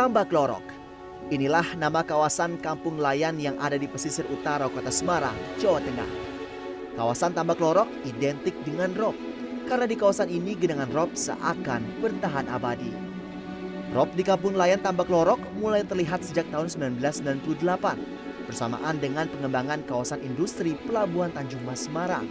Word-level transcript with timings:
Tambak 0.00 0.32
Lorok. 0.32 0.64
Inilah 1.28 1.76
nama 1.76 2.00
kawasan 2.00 2.56
kampung 2.64 2.96
nelayan 2.96 3.36
yang 3.36 3.60
ada 3.60 3.76
di 3.76 3.84
pesisir 3.84 4.24
utara 4.32 4.64
kota 4.72 4.88
Semarang, 4.88 5.36
Jawa 5.60 5.76
Tengah. 5.76 6.08
Kawasan 6.96 7.36
Tambak 7.36 7.60
Lorok 7.60 7.84
identik 8.08 8.56
dengan 8.64 8.96
rob, 8.96 9.12
karena 9.68 9.84
di 9.84 10.00
kawasan 10.00 10.32
ini 10.32 10.56
genangan 10.56 10.88
rob 10.96 11.12
seakan 11.12 11.84
bertahan 12.00 12.48
abadi. 12.48 12.96
Rob 13.92 14.08
di 14.16 14.24
kampung 14.24 14.56
nelayan 14.56 14.80
Tambak 14.80 15.12
Lorok 15.12 15.44
mulai 15.60 15.84
terlihat 15.84 16.24
sejak 16.24 16.48
tahun 16.48 16.72
1998 16.96 18.48
bersamaan 18.48 18.96
dengan 19.04 19.28
pengembangan 19.28 19.84
kawasan 19.84 20.24
industri 20.24 20.80
Pelabuhan 20.88 21.28
Tanjung 21.36 21.60
Mas 21.68 21.84
Semarang. 21.84 22.24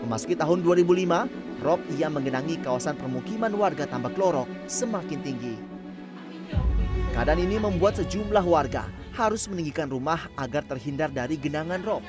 Memasuki 0.00 0.32
tahun 0.32 0.64
2005, 0.64 1.60
rob 1.60 1.80
yang 2.00 2.16
mengenangi 2.16 2.56
kawasan 2.64 2.96
permukiman 2.96 3.52
warga 3.52 3.84
Tambak 3.84 4.16
Lorok 4.16 4.48
semakin 4.64 5.20
tinggi. 5.20 5.75
Keadaan 7.16 7.48
ini 7.48 7.56
membuat 7.56 7.96
sejumlah 7.96 8.44
warga 8.44 8.92
harus 9.16 9.48
meninggikan 9.48 9.88
rumah 9.88 10.28
agar 10.36 10.68
terhindar 10.68 11.08
dari 11.08 11.40
genangan 11.40 11.80
rob. 11.80 12.04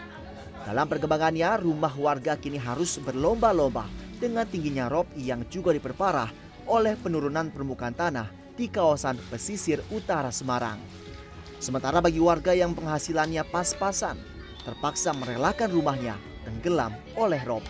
Dalam 0.67 0.83
perkembangannya, 0.83 1.63
rumah 1.63 1.95
warga 1.95 2.35
kini 2.35 2.59
harus 2.59 2.99
berlomba-lomba 2.99 3.87
dengan 4.19 4.43
tingginya 4.43 4.91
rob 4.91 5.07
yang 5.15 5.47
juga 5.47 5.71
diperparah 5.71 6.27
oleh 6.67 6.99
penurunan 6.99 7.47
permukaan 7.47 7.95
tanah 7.95 8.27
di 8.59 8.67
kawasan 8.67 9.15
pesisir 9.31 9.79
utara 9.95 10.27
Semarang. 10.27 10.75
Sementara 11.63 12.03
bagi 12.03 12.19
warga 12.19 12.51
yang 12.51 12.75
penghasilannya 12.75 13.47
pas-pasan, 13.47 14.19
terpaksa 14.67 15.15
merelakan 15.15 15.71
rumahnya 15.71 16.19
tenggelam 16.43 16.91
oleh 17.15 17.39
rob. 17.47 17.63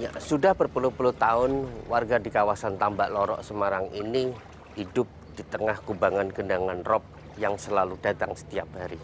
Ya, 0.00 0.08
sudah 0.24 0.56
berpuluh-puluh 0.56 1.12
tahun 1.20 1.68
warga 1.84 2.16
di 2.16 2.32
kawasan 2.32 2.80
Tambak 2.80 3.12
Lorok 3.12 3.44
Semarang 3.44 3.92
ini 3.92 4.32
hidup 4.72 5.04
di 5.36 5.44
tengah 5.44 5.76
kubangan 5.84 6.32
genangan 6.32 6.80
rob 6.88 7.04
yang 7.36 7.60
selalu 7.60 8.00
datang 8.00 8.32
setiap 8.32 8.66
hari. 8.72 8.96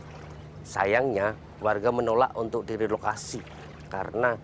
Sayangnya, 0.64 1.36
warga 1.60 1.92
menolak 1.92 2.32
untuk 2.32 2.64
direlokasi 2.64 3.44
karena 3.92 4.40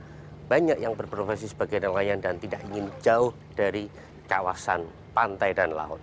banyak 0.48 0.77
yang 0.81 0.92
berprofesi 0.92 1.48
sebagai 1.48 1.81
nelayan 1.81 2.20
dan 2.20 2.36
tidak 2.36 2.61
ingin 2.69 2.92
jauh 3.00 3.33
dari 3.56 3.89
kawasan 4.28 4.84
pantai 5.16 5.56
dan 5.56 5.72
laut. 5.72 6.00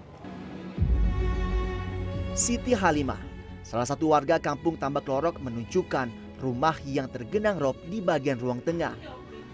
Siti 2.36 2.76
Halimah, 2.76 3.22
salah 3.64 3.88
satu 3.88 4.12
warga 4.12 4.42
kampung 4.42 4.76
Tambak 4.76 5.08
Lorok 5.08 5.40
menunjukkan 5.40 6.12
rumah 6.42 6.76
yang 6.84 7.08
tergenang 7.08 7.62
rob 7.62 7.80
di 7.88 8.04
bagian 8.04 8.42
ruang 8.42 8.60
tengah. 8.60 8.98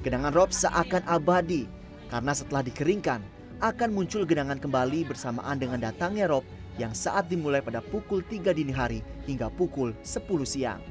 Genangan 0.02 0.34
rob 0.34 0.50
seakan 0.50 1.06
abadi 1.06 1.70
karena 2.10 2.34
setelah 2.34 2.66
dikeringkan 2.66 3.22
akan 3.62 3.94
muncul 3.94 4.26
genangan 4.26 4.58
kembali 4.58 5.06
bersamaan 5.06 5.54
dengan 5.62 5.78
datangnya 5.78 6.26
rob 6.26 6.42
yang 6.82 6.98
saat 6.98 7.30
dimulai 7.30 7.62
pada 7.62 7.78
pukul 7.78 8.26
3 8.26 8.58
dini 8.58 8.74
hari 8.74 9.06
hingga 9.30 9.54
pukul 9.54 9.94
10 10.02 10.18
siang. 10.50 10.82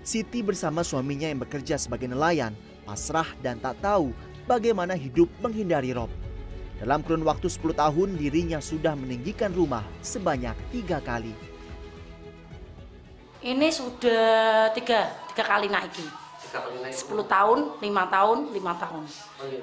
Siti 0.00 0.40
bersama 0.40 0.80
suaminya 0.80 1.28
yang 1.28 1.44
bekerja 1.44 1.76
sebagai 1.76 2.08
nelayan 2.08 2.56
pasrah 2.88 3.28
dan 3.44 3.60
tak 3.60 3.76
tahu 3.84 4.16
bagaimana 4.48 4.96
hidup 4.96 5.28
menghindari 5.44 5.92
rob. 5.92 6.08
Dalam 6.80 7.04
kurun 7.04 7.20
waktu 7.20 7.52
10 7.52 7.76
tahun 7.76 8.08
dirinya 8.16 8.64
sudah 8.64 8.96
meninggikan 8.96 9.52
rumah 9.52 9.84
sebanyak 10.00 10.56
tiga 10.72 11.04
kali. 11.04 11.36
Ini 13.44 13.68
sudah 13.68 14.72
tiga, 14.72 15.12
tiga 15.36 15.44
kali 15.44 15.68
naiki. 15.68 16.08
10 16.48 16.96
tahun, 17.28 17.76
lima 17.84 18.08
tahun, 18.08 18.56
lima 18.56 18.72
tahun. 18.80 19.04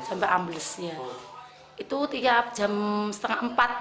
Sampai 0.06 0.30
ambles 0.30 0.78
ya 0.78 0.94
itu 1.78 1.98
tiap 2.10 2.54
jam 2.54 2.72
setengah 3.10 3.40
empat 3.50 3.72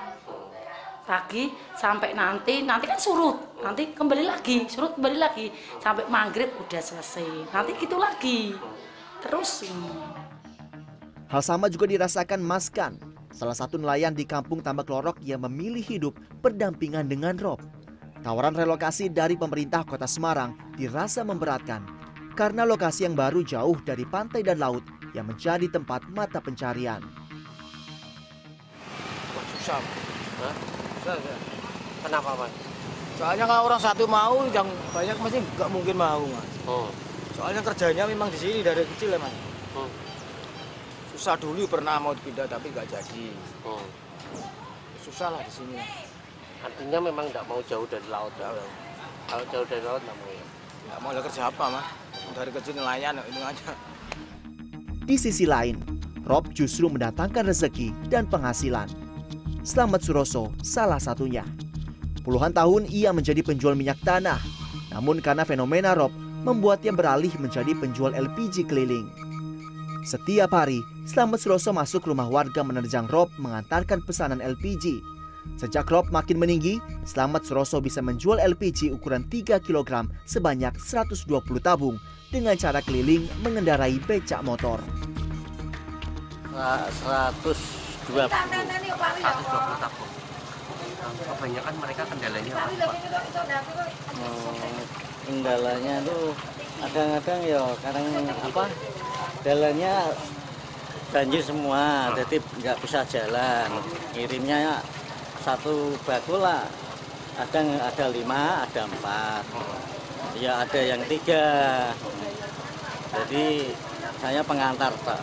pagi 1.03 1.51
sampai 1.77 2.15
nanti 2.15 2.63
nanti 2.65 2.87
kan 2.89 2.97
surut. 2.97 3.61
Nanti 3.61 3.93
kembali 3.93 4.25
lagi 4.25 4.65
surut 4.71 4.97
kembali 4.97 5.19
lagi. 5.19 5.51
Sampai 5.83 6.09
maghrib 6.09 6.49
udah 6.57 6.83
selesai. 6.83 7.53
Nanti 7.53 7.77
gitu 7.77 7.99
lagi. 8.01 8.57
Terus 9.23 9.67
hal 11.31 11.43
sama 11.47 11.71
juga 11.71 11.87
dirasakan 11.87 12.43
Maskan 12.43 12.99
salah 13.33 13.57
satu 13.57 13.79
nelayan 13.79 14.13
di 14.13 14.27
kampung 14.29 14.61
Tambak 14.61 14.91
Lorok 14.91 15.17
yang 15.23 15.47
memilih 15.47 15.83
hidup 15.83 16.15
berdampingan 16.43 17.07
dengan 17.09 17.39
Rob. 17.39 17.63
Tawaran 18.23 18.55
relokasi 18.55 19.11
dari 19.11 19.35
pemerintah 19.35 19.83
kota 19.83 20.07
Semarang 20.07 20.55
dirasa 20.79 21.27
memberatkan 21.27 21.83
karena 22.39 22.63
lokasi 22.63 23.05
yang 23.05 23.19
baru 23.19 23.43
jauh 23.43 23.77
dari 23.83 24.07
pantai 24.07 24.47
dan 24.47 24.63
laut 24.63 24.87
yang 25.13 25.29
menjadi 25.29 25.69
tempat 25.69 26.07
mata 26.15 26.39
pencarian 26.39 27.03
susah. 29.63 29.79
Hah? 30.43 30.55
Susah, 30.99 31.15
susah. 31.23 31.39
Kenapa, 32.03 32.31
Mas? 32.35 32.51
Soalnya 33.15 33.45
kalau 33.47 33.63
orang 33.71 33.79
satu 33.79 34.05
mau, 34.11 34.43
yang 34.51 34.67
banyak 34.91 35.15
masih 35.23 35.39
nggak 35.55 35.71
mungkin 35.71 35.95
mau, 35.95 36.27
Mas. 36.27 36.51
Oh. 36.67 36.91
Soalnya 37.39 37.63
kerjanya 37.63 38.05
memang 38.11 38.27
di 38.35 38.39
sini 38.43 38.59
dari 38.67 38.83
kecil 38.83 39.15
ya, 39.15 39.23
Mas. 39.23 39.31
Oh. 39.79 39.87
Susah 41.15 41.39
dulu 41.39 41.63
pernah 41.71 42.03
mau 42.03 42.11
pindah 42.19 42.51
tapi 42.51 42.75
nggak 42.75 42.91
jadi. 42.91 43.31
Oh. 43.63 43.87
Susah 45.07 45.31
lah 45.31 45.43
di 45.47 45.53
sini. 45.55 45.79
Artinya 46.67 46.99
memang 46.99 47.31
nggak 47.31 47.47
mau 47.47 47.63
jauh 47.63 47.87
dari 47.87 48.07
laut. 48.11 48.35
Ya? 48.43 48.51
Kalau 49.31 49.47
jauh 49.55 49.67
dari 49.71 49.83
laut 49.87 50.03
nggak 50.03 50.19
mau 50.19 50.31
ya? 50.35 50.47
Nggak 50.91 50.99
mau 50.99 51.11
lah 51.15 51.23
kerja 51.23 51.43
apa, 51.47 51.65
Mas. 51.71 51.87
Dari 52.35 52.51
kecil 52.51 52.75
nelayan, 52.83 53.15
ini 53.31 53.41
aja. 53.47 53.71
Di 55.03 55.17
sisi 55.19 55.47
lain, 55.47 55.79
Rob 56.27 56.51
justru 56.51 56.91
mendatangkan 56.91 57.47
rezeki 57.47 57.95
dan 58.11 58.27
penghasilan. 58.27 59.12
Selamat 59.63 60.03
Suroso 60.03 60.51
salah 60.59 60.99
satunya. 60.99 61.47
Puluhan 62.27 62.51
tahun 62.51 62.91
ia 62.91 63.15
menjadi 63.15 63.47
penjual 63.47 63.79
minyak 63.79 63.95
tanah. 64.03 64.43
Namun 64.91 65.23
karena 65.23 65.47
fenomena 65.47 65.95
rob 65.95 66.11
membuatnya 66.43 66.91
beralih 66.91 67.31
menjadi 67.39 67.71
penjual 67.79 68.11
LPG 68.11 68.67
keliling. 68.67 69.07
Setiap 70.03 70.51
hari, 70.51 70.83
Selamat 71.07 71.39
Suroso 71.39 71.71
masuk 71.71 72.11
rumah 72.11 72.27
warga 72.27 72.67
menerjang 72.67 73.07
Rob 73.07 73.31
mengantarkan 73.39 74.03
pesanan 74.03 74.43
LPG. 74.43 74.99
Sejak 75.55 75.87
Rob 75.87 76.11
makin 76.11 76.43
meninggi, 76.43 76.83
Selamat 77.07 77.47
Suroso 77.47 77.79
bisa 77.79 78.03
menjual 78.03 78.43
LPG 78.43 78.91
ukuran 78.91 79.23
3 79.31 79.63
kg 79.63 80.11
sebanyak 80.27 80.75
120 80.75 81.23
tabung 81.63 82.03
dengan 82.35 82.59
cara 82.59 82.83
keliling 82.83 83.31
mengendarai 83.47 84.03
becak 84.11 84.43
motor. 84.43 84.83
100 86.51 87.92
dua. 88.13 88.29
Puluh 88.29 89.77
tabung 89.81 90.13
kebanyakan 91.03 91.75
mereka 91.81 92.03
kendalanya 92.07 92.53
apa? 92.61 92.87
Oh, 94.21 94.79
kendalanya 95.27 95.95
tuh 96.05 96.37
kadang-kadang 96.83 97.41
ya 97.49 97.63
kadang 97.81 98.07
apa? 98.29 98.65
Jalannya 99.43 99.95
banjir 101.11 101.43
semua 101.43 102.13
jadi 102.21 102.37
nggak 102.61 102.79
bisa 102.85 103.01
jalan. 103.09 103.69
Kirimnya 104.13 104.85
satu 105.41 105.97
baku 106.05 106.37
lah. 106.37 106.69
Kadang 107.33 107.81
ada 107.81 108.07
lima 108.13 108.69
ada 108.69 108.85
empat. 108.85 109.45
Ya 110.37 110.63
ada 110.63 110.81
yang 110.85 111.01
tiga. 111.09 111.49
Jadi 113.13 113.73
saya 114.23 114.41
pengantar 114.45 114.95
pak 115.03 115.21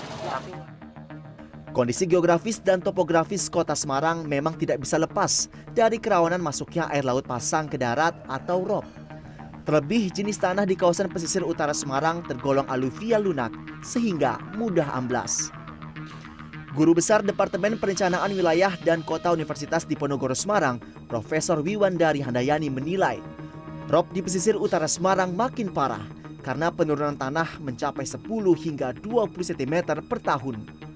Kondisi 1.70 2.10
geografis 2.10 2.58
dan 2.58 2.82
topografis 2.82 3.46
kota 3.46 3.78
Semarang 3.78 4.26
memang 4.26 4.58
tidak 4.58 4.82
bisa 4.82 4.98
lepas 4.98 5.54
dari 5.78 6.02
kerawanan 6.02 6.42
masuknya 6.42 6.90
air 6.90 7.06
laut 7.06 7.30
pasang 7.30 7.70
ke 7.70 7.78
darat 7.78 8.18
atau 8.26 8.66
rob. 8.66 8.86
Terlebih 9.70 10.10
jenis 10.10 10.42
tanah 10.42 10.66
di 10.66 10.74
kawasan 10.74 11.14
pesisir 11.14 11.46
utara 11.46 11.78
Semarang 11.78 12.26
tergolong 12.26 12.66
aluvial 12.74 13.30
lunak 13.30 13.54
sehingga 13.86 14.42
mudah 14.58 14.90
amblas. 14.98 15.54
Guru 16.74 16.98
Besar 16.98 17.22
Departemen 17.22 17.78
Perencanaan 17.78 18.34
Wilayah 18.34 18.74
dan 18.82 19.06
Kota 19.06 19.30
Universitas 19.30 19.86
Diponegoro 19.86 20.34
Semarang, 20.34 20.82
Profesor 21.06 21.62
Wiwandari 21.62 22.26
Handayani 22.26 22.74
menilai, 22.74 23.22
rob 23.94 24.10
di 24.10 24.26
pesisir 24.26 24.58
utara 24.58 24.90
Semarang 24.90 25.38
makin 25.38 25.70
parah 25.70 26.02
karena 26.42 26.74
penurunan 26.74 27.14
tanah 27.14 27.62
mencapai 27.62 28.10
10 28.10 28.26
hingga 28.58 28.90
20 29.06 29.54
cm 29.54 29.76
per 30.10 30.18
tahun. 30.18 30.89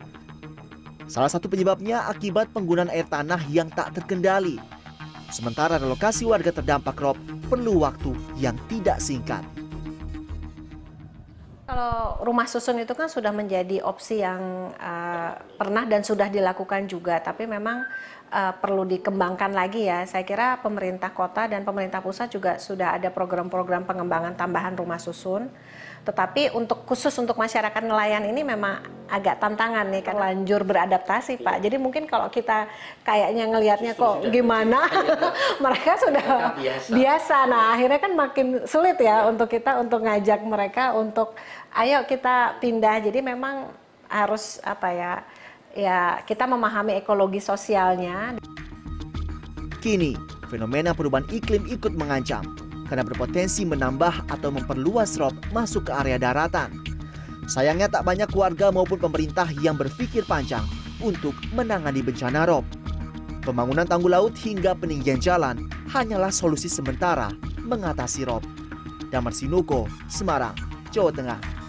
Salah 1.14 1.30
satu 1.30 1.46
penyebabnya 1.46 2.10
akibat 2.10 2.50
penggunaan 2.58 2.90
air 2.90 3.06
tanah 3.06 3.38
yang 3.46 3.70
tak 3.70 3.94
terkendali. 3.94 4.58
Sementara 5.30 5.78
relokasi 5.78 6.26
warga 6.26 6.50
terdampak 6.50 6.98
rob 6.98 7.14
perlu 7.46 7.86
waktu 7.86 8.18
yang 8.42 8.58
tidak 8.66 8.98
singkat. 8.98 9.46
Kalau 11.70 12.18
rumah 12.26 12.50
susun 12.50 12.82
itu 12.82 12.98
kan 12.98 13.14
sudah 13.14 13.30
menjadi 13.30 13.86
opsi 13.86 14.26
yang 14.26 14.74
uh, 14.74 15.13
pernah 15.58 15.84
dan 15.88 16.02
sudah 16.02 16.28
dilakukan 16.28 16.88
juga, 16.90 17.20
tapi 17.20 17.48
memang 17.48 17.86
uh, 18.34 18.54
perlu 18.58 18.84
dikembangkan 18.90 19.54
lagi 19.54 19.86
ya. 19.86 20.04
Saya 20.10 20.26
kira 20.26 20.58
pemerintah 20.60 21.14
kota 21.14 21.46
dan 21.46 21.62
pemerintah 21.62 22.02
pusat 22.02 22.34
juga 22.34 22.58
sudah 22.58 22.98
ada 22.98 23.14
program-program 23.14 23.86
pengembangan 23.86 24.34
tambahan 24.34 24.74
rumah 24.74 24.98
susun 24.98 25.48
Tetapi 26.04 26.52
untuk 26.52 26.84
khusus 26.84 27.16
untuk 27.16 27.40
masyarakat 27.40 27.80
nelayan 27.80 28.28
ini 28.28 28.44
memang 28.44 28.84
agak 29.08 29.40
tantangan 29.40 29.88
nih 29.88 30.04
kan 30.04 30.20
lanjur 30.20 30.68
beradaptasi 30.68 31.40
Pak. 31.40 31.64
Jadi 31.64 31.80
mungkin 31.80 32.04
kalau 32.12 32.28
kita 32.28 32.68
kayaknya 33.08 33.48
ngelihatnya 33.48 33.96
kok 33.96 34.28
gimana, 34.28 34.84
mereka 35.64 35.96
sudah 36.04 36.60
biasa. 36.60 36.90
biasa. 36.92 37.38
Nah 37.48 37.64
akhirnya 37.72 38.00
kan 38.04 38.14
makin 38.20 38.48
sulit 38.68 39.00
ya 39.00 39.32
untuk 39.32 39.48
kita 39.48 39.80
untuk 39.80 40.04
ngajak 40.04 40.44
mereka 40.44 40.92
untuk 40.92 41.40
ayo 41.72 42.04
kita 42.04 42.60
pindah. 42.60 43.00
Jadi 43.00 43.24
memang 43.24 43.72
harus 44.14 44.62
apa 44.62 44.94
ya? 44.94 45.14
Ya 45.74 46.22
kita 46.30 46.46
memahami 46.46 47.02
ekologi 47.02 47.42
sosialnya. 47.42 48.38
Kini, 49.82 50.14
fenomena 50.48 50.94
perubahan 50.94 51.26
iklim 51.34 51.66
ikut 51.66 51.98
mengancam 51.98 52.46
karena 52.86 53.02
berpotensi 53.02 53.66
menambah 53.66 54.30
atau 54.30 54.54
memperluas 54.54 55.18
rob 55.18 55.34
masuk 55.50 55.90
ke 55.90 55.92
area 55.98 56.22
daratan. 56.22 56.70
Sayangnya 57.50 57.92
tak 57.92 58.08
banyak 58.08 58.32
warga 58.32 58.72
maupun 58.72 59.02
pemerintah 59.02 59.50
yang 59.60 59.76
berpikir 59.76 60.24
panjang 60.24 60.64
untuk 61.04 61.36
menangani 61.52 62.00
bencana 62.00 62.48
rob. 62.48 62.64
Pembangunan 63.44 63.84
tanggul 63.84 64.16
laut 64.16 64.38
hingga 64.40 64.72
peninggian 64.72 65.20
jalan 65.20 65.68
hanyalah 65.92 66.32
solusi 66.32 66.72
sementara 66.72 67.34
mengatasi 67.60 68.24
rob. 68.24 68.46
Damar 69.12 69.36
Sinuko, 69.36 69.90
Semarang, 70.08 70.56
Jawa 70.96 71.12
Tengah. 71.12 71.63